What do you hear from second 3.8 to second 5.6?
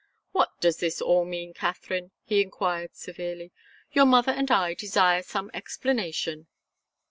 "Your mother and I desire some